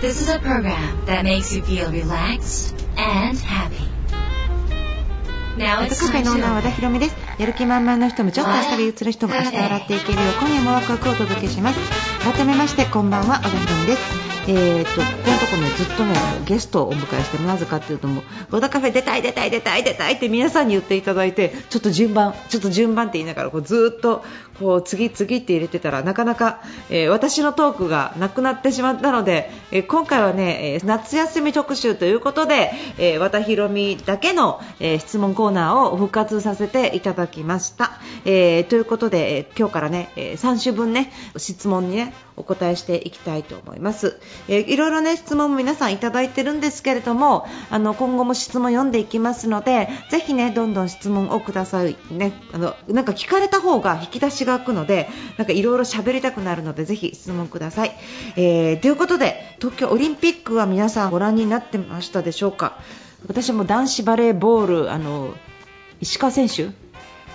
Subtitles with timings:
[0.00, 3.84] This is a program that makes you feel relaxed and happy.
[5.58, 7.16] Now it's カフェのオーナー和 to 田博美です。
[7.36, 10.30] やる気満々の人もちょっと明日が憂鬱な人も明日笑っていけるよ。
[10.30, 11.78] う今夜もワクワクをお届けします。
[12.24, 14.39] 改めましてこんばんは和田博美です。
[14.48, 16.14] えー、とここのところねずっとね
[16.46, 24.24] ゲストをお迎えしてなぜかっていうともう和田カフェ出たい出たい出たい出たいって皆さんに言っていただいてちょっと順番ちょっと順番って言いながらこうずっと
[24.60, 37.92] こう次々って入れてたらなかなか、えー私のトークがなくなってしまったので、えー今回はね、えー夏休み特集ということで、えー、和田博美だけの、えー質問コーナーを復活させていただきました。
[38.24, 44.18] えーということで、えー今日からね、え3週分ね質問にねお答えしていきたいと思います。
[44.48, 52.32] えーいろいろね質問も皆さんいただいてるんですけれども、あの今後も質問読んでいきますので、ぜひねどんどん質問をくださいね。
[52.52, 57.92] あのなんか聞かれた方が引き出しが開くので、なんかいろいろ喋りたくなるのでぜひ質問ください。
[58.36, 62.78] えーということで東京オリンピックは皆さんご覧になってましたでしょうか？
[63.28, 65.34] 私も男子バレーボールあの
[66.00, 66.70] 石川選手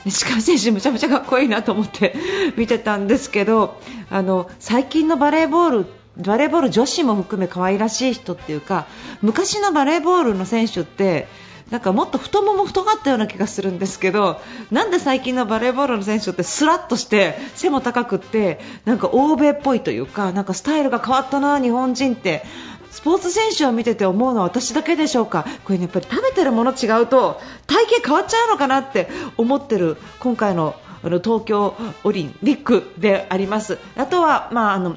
[0.05, 2.15] 石川選手、むちゃむちゃかっこいいなと思って
[2.57, 5.85] 見てたんですけどあの最近のバレーボール
[6.17, 8.85] バレーボール女子も含め可愛らしい人っていうか
[9.21, 11.27] 昔のバレーボールの選手って
[11.71, 14.39] なんかもっと太もも太かったような気がするんですけど
[14.71, 22.43] なんで最近のバレーボールの選手ってスラッとして背も高くってなんか欧米っぽいというかなんかスタイルが変わったな日本人って。
[22.95, 25.45] スポーツ選手を見てて思うのは私だけでしょうか？
[25.65, 33.79] これねやっぱり食べてるもの違うと体型変わっちゃうのかなって思ってる今回のあの東京オリンピックであります。
[33.97, 34.95] あとは、まあ、あの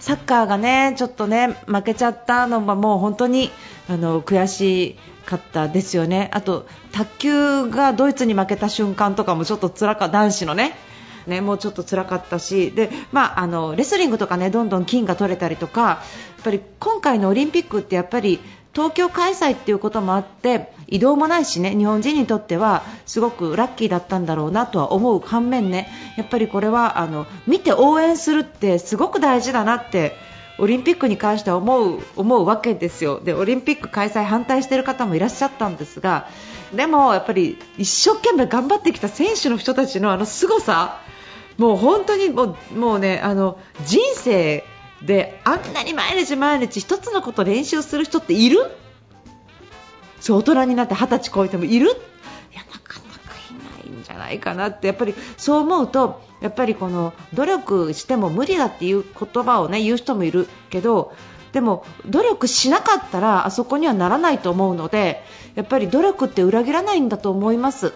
[0.00, 3.52] サッカーがねちょっとね負けちゃったのはもう本当に
[3.88, 6.30] あの悔しかったですよね。
[6.34, 10.76] あと卓球がドイツに負けた瞬間とかもちょっと辛かった男子のね。
[11.26, 16.02] ね、もうちょっと辛かったしで、まあ、あのレスリングとかねどんどん金が取れたりとかや
[16.40, 18.40] っぱり今回のオリンピックってやっぱり
[18.76, 30.14] 東京開催っていうこともあって移動もないしね日本人にとってはすごくラッキーだったんだろうなとは思う反面ねやっぱりこれはあの見て応援するってすごく大事だなって
[30.58, 33.20] オリンピックに関しては思う思うわけですよ。
[33.20, 36.28] でオリンピック開催反対している方もいらっしゃったんですが
[36.74, 41.00] でもやっぱり一生懸命頑張ってきた選手の人たちのあの凄さ
[41.58, 44.64] もう本当にもうもうねあの人生
[45.02, 48.70] であんなに毎日毎日一つのこと練習する人っている？
[50.20, 51.90] そう大人になって二十歳超えてもいる？
[51.90, 51.90] い
[52.54, 54.86] やなかなかいないんじゃないかなって。
[54.86, 61.14] やっぱりそう思うとやっぱりこの努力しても無理だっていう言葉をね言う人もいるけど
[61.52, 65.22] でも努力しなかったらあそこにはならないと思うので
[65.54, 67.94] やっぱり努力って裏切らないんだと思います。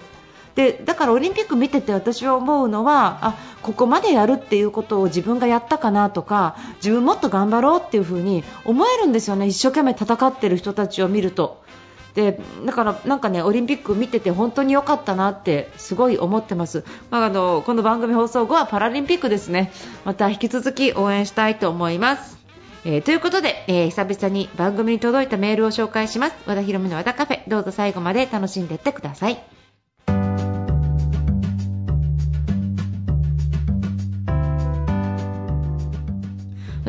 [0.55, 9.47] でだからオリンピック見てて私は思うのはあここまでやるっていうことを自分がやったかなとか自分もっと頑張ろうっていう風に思えるんですよね。
[9.47, 11.62] 一生懸命戦ってる人たちを見ると。
[12.15, 19.71] でだからなんかねオリンピック見てて本当に良かったなってすごい思ってます、まあ、あのこの番組放送後はパラリンピックですね。
[20.05, 22.38] また引き続き応援したいと思います。
[22.84, 26.34] えーということで、えー久々に番組に届いたメールを紹介します。
[26.47, 27.41] 和田博美の和田カフェ。
[27.47, 29.59] どうぞ最後まで楽しんでいってください。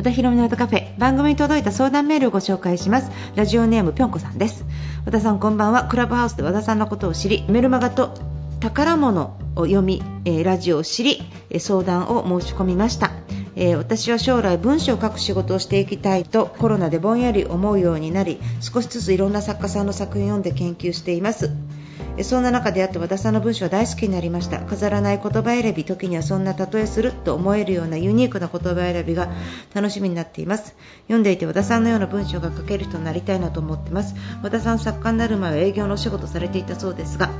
[0.02, 3.10] 田博美の和田カフェ番組に届いた相談メールをご紹介します。
[3.36, 4.64] ラジオネームぴょんこさんです。
[5.06, 5.84] 和田さんこんばんは。
[5.84, 8.14] クラブハウスで和田さんのことを知りメルマガと
[8.60, 13.12] 宝物を読み、えラジオを知りえ相談を申し込みました。
[13.54, 21.50] えー私は将来文章を書く仕事をしていきたいとコロナでぼんやり思うようになり少しずついろんな作家さんの作品を読んで研究しています。
[22.22, 24.60] そんな中であって和田さんの文章は大好きになりました。
[24.60, 29.30] 飾らない言葉選び時にはそんな例えすると思えるようなユニークな言葉選びが
[29.74, 30.74] 楽しみになっています。
[31.04, 34.14] 読んでいて和田さんのような文章が書ける人になりたいなと思ってます。
[34.42, 37.30] 和田さん作家になる前は営業のお仕事されていたそうですが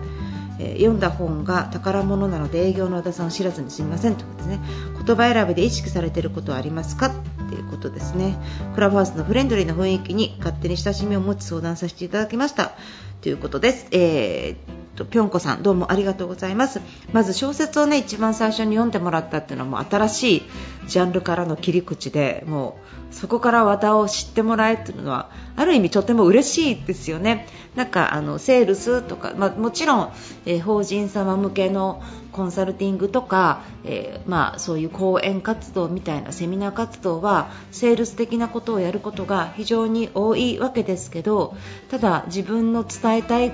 [0.58, 4.60] 読んだ本が宝物なので営業の和田さんを知らずにすみませんということですね。
[5.04, 7.10] 言葉選びで意識されていることはありますか？
[7.52, 8.36] っていうことですね。
[8.74, 12.72] クラブハウスのフレンドリーな雰囲気に勝手に親しみを持ち相談させていただきました。
[13.20, 16.80] ということです、えーとぴょんこさんどうもありがとうございます。
[17.12, 20.42] まず小説をね一番最初に読んでもらったっていうのはも新しい
[20.86, 22.78] ジャンルからの切り口でも
[23.10, 27.46] うそこから和田を知ってもらえるというのはある意味とても嬉しいですよね。
[27.74, 30.12] なんかあのセールスとか、まあ、もちろん、
[30.44, 32.02] えー法人様向けの
[32.32, 41.54] コンサルティングとか、えーまあ、そういう講演活動みたいなセミナー活動はセールス的なことをやることが非常に多いわけですけど
[41.90, 43.52] ただ自分の伝えたい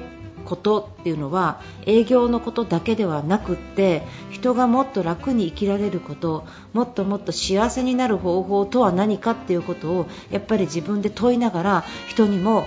[0.48, 12.66] ことっていうのは営業のことだけではなくって人がもっと楽に生きられることもっともっと幸せになる方法とは何かっていうことをやっぱり自分で問いながら人にも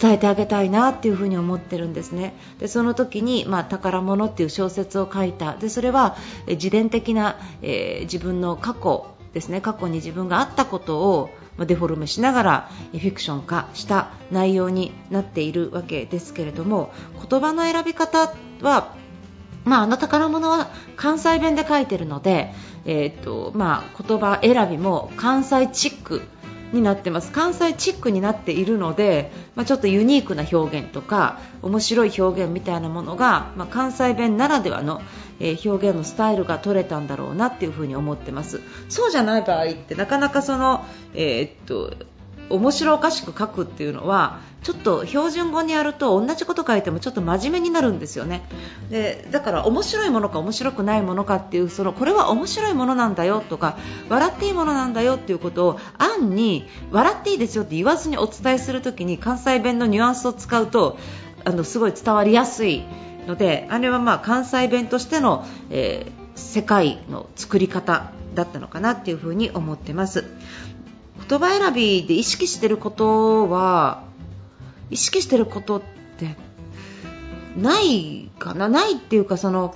[0.00, 2.34] 伝えてあげたいなっていうふに思ってるんですね。
[2.58, 5.54] でその時に、まあ、宝物っていう小説を書いた。
[5.54, 6.16] でそれは
[6.48, 9.60] 自伝的な、えー、自分の過去ですね。
[9.60, 16.92] 過去に自分があったことをデフォルメしながらフィクション化した内容になっているわけですけれども
[17.28, 18.94] 言葉の選び方は
[19.64, 22.52] まあ、あの宝物は関西弁で書いているので、
[22.84, 26.22] えーとまあ、言葉選びも関西チック
[26.72, 27.32] になってます。
[27.32, 35.02] 関西チックになっているので、まあ、ちょっとユニークな表現とか面白い表現みたいなものが、まあ、関西弁ならではの、
[35.38, 38.60] えー、表現のスタイルが取れたんだろうなっていうふに思ってます。
[38.88, 40.84] そうじゃない場合ってなかなかその、
[41.14, 41.94] えー、っと
[42.50, 48.42] 面白おかしく書くっていうのはちょっと標準語にやると同じこと書いてもちょっと真面目になるんですよね
[48.90, 53.76] でだから面白いものか面白くないものかっていうそのこれは面白いものなんだよとか
[54.08, 60.98] 笑っていいものなんだよっていうことを暗に笑っていいですよって言わずにお伝えするときに関西弁のニュアンスを使うと
[61.44, 62.84] あのすごい伝わりやすい
[63.26, 70.24] のであれはまあ関西弁としての、えー、世界の作り方だったのかなっていうふに思ってます。
[71.28, 74.02] 言葉選びで意識してることは
[74.92, 75.82] 意識してることっ
[76.18, 76.36] て
[77.56, 78.68] ないかな？
[78.68, 79.74] ないっていうかその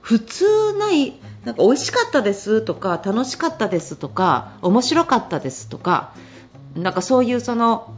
[0.00, 1.14] 普通ない
[1.44, 6.14] なんか美味しかったですとか楽しかったですとか面白かったですとか
[6.74, 7.94] なんかそういうその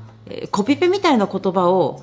[0.51, 2.03] コピペみたいな言葉を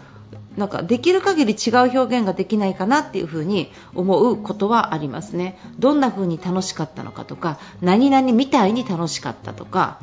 [0.57, 5.57] なんかできる限り違う表現ができないかなっていうふに思うことはありますね。
[5.80, 10.00] どんな風に楽しかったのかとか何々みたいに楽しかったとか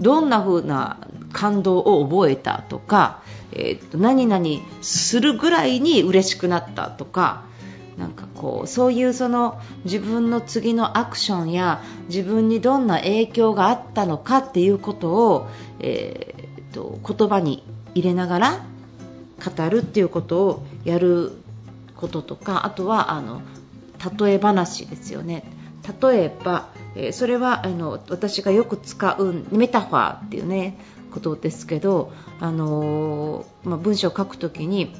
[0.00, 0.98] どんな風な
[1.32, 3.22] 感動を覚えたとか、
[3.52, 4.46] えー、と何々
[4.82, 7.44] するぐらいに嬉しくなったとか
[7.96, 15.48] なんかこうそういうその自分の次のアクションや自分にどんな影響があったのかっていうことを、
[15.80, 17.62] えー、と言葉に
[17.94, 18.66] 入れながら
[19.44, 21.32] 語るっていうことをやる
[21.96, 23.42] こととかあとはあの
[24.18, 25.44] 例え話ですよね。
[26.02, 30.78] 例えばえそれはあの私がよく使うメタファーっていうね
[31.10, 34.94] ことですけど、あのまあ、文章を書くときに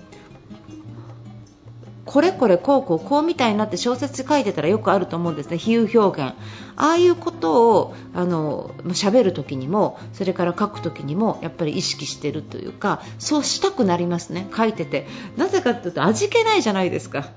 [2.04, 6.34] これこれこうこうこうみたいになって小説書いてたらよくあると思うんですね、比喩表現。
[6.76, 15.06] ああいうことをあの喋る時にもそれから書く時にもやっぱり意識してるというかそうしたくなりますね、書いてて。
[15.36, 17.30] なぜかというと味気ないじゃないですか。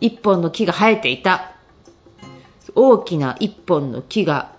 [0.00, 1.53] 一本の木が生えていた。
[2.74, 4.52] 大きな一本の木が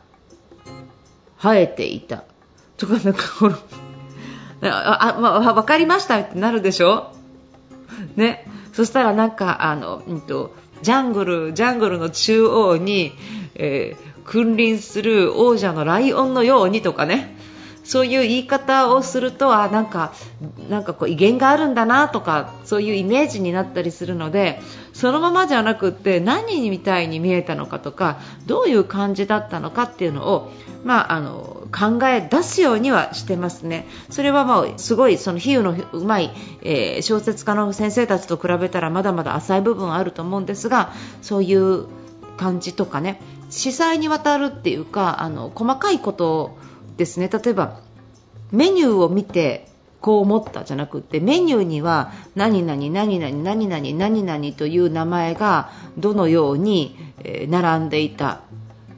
[1.37, 2.23] 生えていた。
[2.77, 3.23] とか、なんか、
[4.61, 7.11] あ、まあ、わかりましたってなるでしょ？
[8.15, 8.47] ね。
[8.73, 13.13] そしたらなんか、あの、うんと、ジャングル、ジャングルの中央に、
[13.55, 17.34] えー、君臨する王者のライオンのようにとかね。
[17.85, 20.11] そういう言い方をするとあなんか
[20.69, 24.59] なんかこう威厳があるんだなとかそういうイメージになったりするので
[24.91, 30.51] そのままじゃなくって何みたいに見えたのかとかどういう感じだったのかっていうのを、
[30.83, 33.85] まあ、あの考え出すようにはしてますね。
[34.09, 36.31] それはもうすごいその比喩のうまい、
[36.63, 41.87] えー、小説家の先生たちと比べたらまだまだ浅い部分あると思うんですがそういう
[42.37, 46.57] 感じとかね司祭にわたるっていうかあの細かいことを
[46.97, 47.29] ですね。
[47.29, 47.79] 例えば
[48.51, 49.67] メニューを見て
[50.01, 56.95] こう思ったじゃなくてメニューには何々何々何々何々という名前がどのように
[57.47, 58.41] 並んでいた。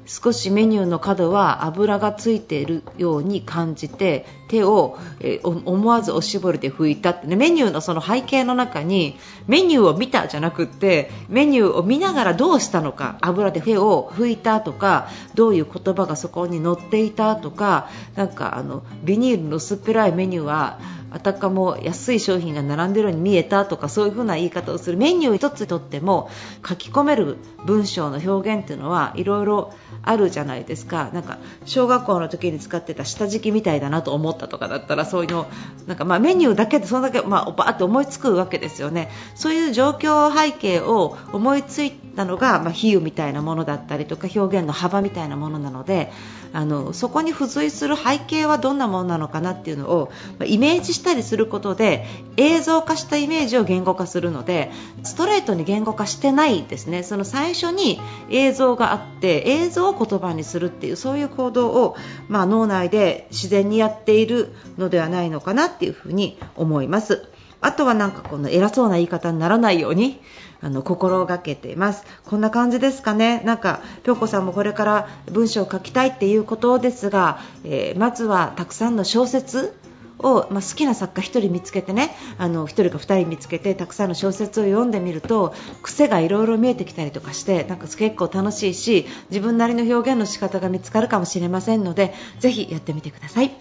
[0.07, 7.35] 少しメニューの角は油がついているように感じて手を、え思わずおしぼりで拭いたってね。
[7.35, 20.79] メニューのその背景の中にメニューを見たじゃなくってメニューを見ながらどうしたのか油で手を拭いたとかどういう言葉がそこに載っていたとかなんかあのビニールの薄っぺらいメニューは
[21.17, 26.29] あたかも安い商品が並んでいるように見えたとかそういう風な言い方をするメニュー1つとっても
[26.67, 31.09] 書き込める文章の表現っていうのはいろいろあるじゃないですか。
[31.13, 35.47] なんか小学校の時に使ってた下敷きみたいだなと思ったとかだったらそういうの
[35.87, 39.09] なんかまあメニューだけでそんだけまあバーって思いつくわけですよね。
[39.33, 46.11] そういう状況背景を思いついたのがまあ比喩みたいなものだったりとか表現の幅みたいなものなので
[46.53, 50.11] あのそこに付随する背景はどんなものなのかなっていうのを
[50.45, 52.05] イメージしたりすることで
[52.37, 54.71] 映像化したイメージを言語化するので
[55.03, 57.99] ストレートに言語化してないですねその最初に
[58.29, 61.95] 映像があって映像を言葉にするっていうそういう行動を、
[62.27, 67.27] まあ、脳内で自然にやっているのではないのかなっていうふに思います。
[67.61, 70.21] あとはなんかこの偉そうな言い方にならないように
[70.61, 72.03] あの心がけています。
[72.25, 73.41] こんな感じですかね。
[73.41, 79.75] なんかぴょんこさんもこれから文章を書きたいっていうことですが、えー、まずはたくさんの小説
[80.19, 93.51] を、まあ、好きな作家1人見つけてねあの1人か2人見つけてたくさんの小説を読んでみると癖がいろいろ見えてきたりとかしてなんか結構楽しいし自分なりの表現の仕方が見つかるかもしれませんのでぜひやってみてください。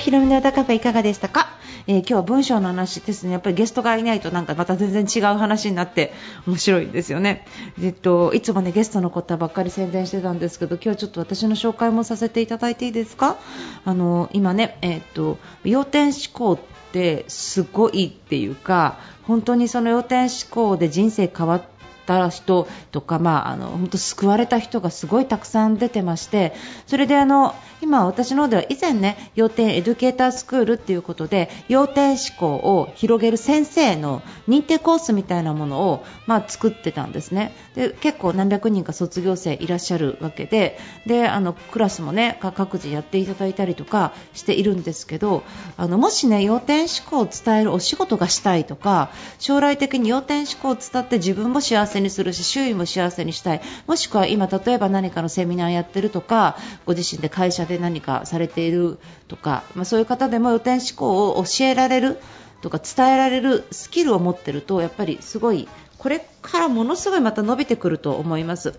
[0.00, 1.48] ひろみの和田カフェいかがでしたか、
[1.86, 3.32] えー、今日は文章の話ですね。
[3.32, 6.12] やっぱりゲストがいないとなんかまた全然違う話になって
[6.46, 7.46] 面白いですよね、
[7.80, 13.36] えっと、いつもねゲストの方ばっかり宣伝してたんですけど今日ちょっと私の紹介もさせていただいていいですか？
[13.84, 16.58] あの今ね、えっと、要点思考っ
[16.92, 21.62] てすごいっていうか本当にその要点思考で人生変わっ
[22.10, 26.52] た人とか、まあ、あの本当救われた人がすごいたくさん出てまして
[26.88, 37.52] それであの今、私の方では以前ね要点エデュケータースクールっていうことで要点思考を広げる先生の認定コースみたいなものを、まあ、作ってたんですね。
[37.74, 45.42] で結構何百人か卒業生いらっしゃるわけでであのクラスもね各自やっていただいたりとかしているんですけど
[45.76, 62.18] あのもしね要点思考を伝えるお仕事がしたいとか将来的に要点思考を伝って自分も幸せにするし周囲も幸せにしたいもしくは今、例えば何かのセミナーやってるとかご自身で会社で何かされているとか、まあ、そういう方でも予定思考を教えられる
[62.62, 65.68] とか伝えられるスキルを持ってるとやっぱりすごい
[66.00, 68.74] これからものすごいまた伸びてくると思います。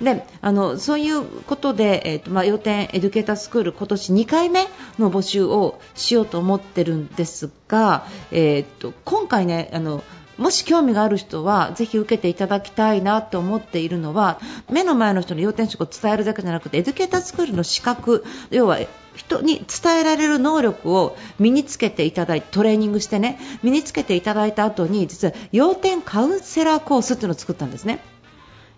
[0.00, 10.04] で、あのそういうことで、えーとまあ、要点エデュケータースクール今年2回目の募集をしようと思ってるんですが、えーと今回ねあの
[10.40, 18.78] もし興味がある人はぜひ受けていただきたいなと思っているのは目の前の人の陽転思考を伝えるだけじゃなくてエデュケータースクールの資格要は
[19.14, 28.00] 人に伝えられる能力を身につけていただいてトレーニングしてね身につけていただいた後に実は陽転カウンセラーコースっていうのを作ったんですね。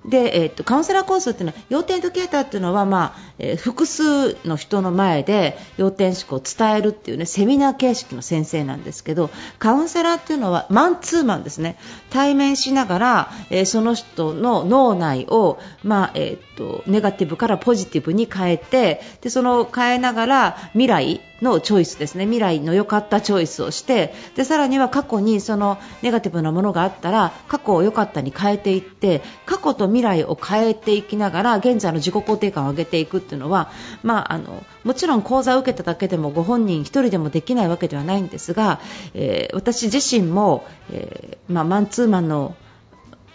[0.04, 11.76] で、えー、っとカウンセラーコースっていうのは陽転エデュケーターっていうのは、まあえー、複数の人の前で陽転思考を伝えるっていうねセミナー形式の先生なんですけどカウンセラーっていうのはマンツーマンですね。
[12.10, 33.70] 対面しながら、えー、その人の脳内を、まあえー、っとネガティブからポジティブに変えてでその変えながら未来のチョイスですね未来の良かったチョイスをしてでさらには過去にそのネガティブなものがあったら過去を良かったに変えていって過去と未来を変えていきながら現在の自己肯定感を上げていくっていうのは、
[34.02, 38.80] まあ、あのもちろん講座を受けただけでもご本人1人でもできないわけではないんですが、
[39.14, 42.54] えー、私自身も、えー、まあ、マンツーマンの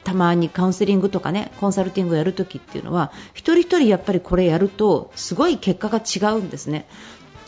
[0.07, 6.87] たまにカウンセリングとかねコンサルティングをやるときっていうのは一人一人やっぱりこれやるとすごい結果が違うんですね。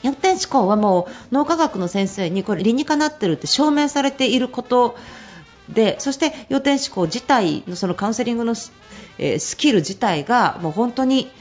[0.04, 4.96] 逆転思考はもう脳科学の先生にこれ理にかなってるって証明されていること
[5.70, 8.56] でそして予定思考自体のそのカウンセリングの、
[9.18, 11.32] えー、スキル自体がもう本当に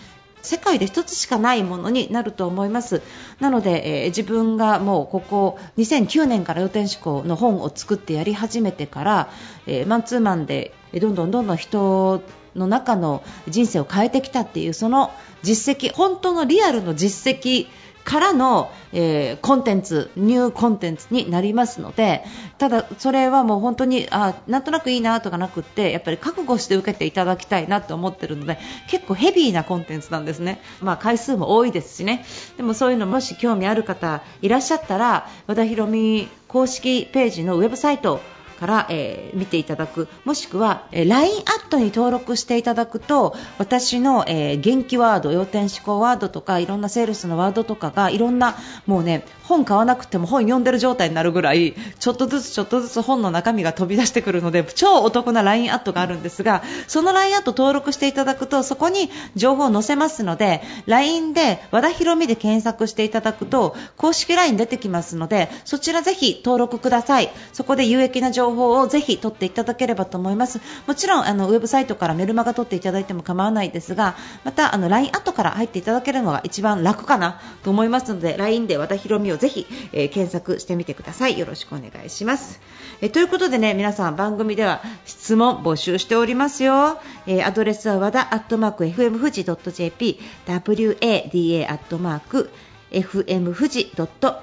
[0.42, 3.02] 世界で1つしかないものになると思います。
[3.40, 9.30] なので、えー、自分がもうここ2009年から予定思考の本を作ってやり始めてから、
[9.66, 12.22] えー、マンツーマンでどんどんどんどん人
[12.54, 15.10] の中の人生を変えてきたっていうその
[15.42, 17.66] 実績本当のリアルの実績
[18.08, 22.24] からの、えー、コンテンツ、ニューコンテンツになりますので、
[22.56, 30.62] ただそれはもう本当にあなんとなくいいなとかなくってやっぱり覚悟して受けていただきたいなと思ってるので結構ヘビーなコンテンツなんですね。
[30.80, 32.24] まあ回数も多いですしね。
[32.56, 38.22] でもそういうのもし興味ある方いらっしゃったら和田博美公式ページのウェブサイト
[38.58, 40.08] から、えー、見ていただく。
[40.24, 67.30] もしくは、えー、LINE アットに登録していただくと私の、えー、元気ワード要点思考ワードとかいろんなセールスのワードとかがいろんなもうね本買わなくても本読んでる状態になるぐらいちょっとずつちょっとずつ本の中身が飛び出してくるので超お得な LINE アットがあるんですがその LINE アット登録していただくとそこに情報を載せますので LINE で和田博美で検索していただくと公式 LINE 出てきますのでそちらぜひ登録ください。
[67.52, 70.60] そこで有益な情報情報をぜひ取っていただければと思います。
[70.86, 81.38] もちろんあのウェブサイトからメルマガ取っていただいても構わないですがまたあの LINE アットから入っていただけるのが一番楽かなと思いますので LINE で和田博美をぜひ、えー、検索してみてください。
[81.38, 82.60] よろしくお願いします、
[83.00, 92.50] えー、ということでね皆さん番組では質問募集しておりますよ、えーアドレスは和田アットマーク FM 富士 .jp wada アットマーク
[92.90, 93.92] FM 富士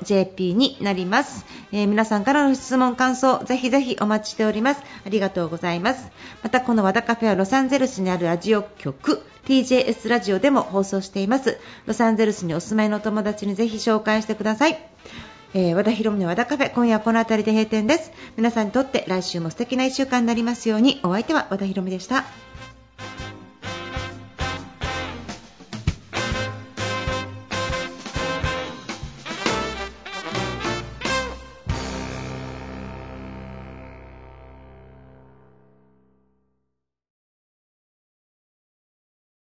[0.03, 4.81] .jp になります、えー皆さんからの質問、感想、ぜひぜひお待ちしております。
[5.05, 6.09] ありがとうございます。
[6.43, 11.59] また、この和田カフェはロサンゼルスにあるラジオ局、TJS ラジオでも放送しています。
[11.85, 14.77] ロサンゼルスにお住まいのお友達にぜひ紹介してください。
[15.53, 18.11] えー和田博美の和田カフェ、今夜はこの辺りで閉店です。
[18.37, 22.25] 皆さんにとって来週も素敵な1週間になりますように、お相手は和田博美でした。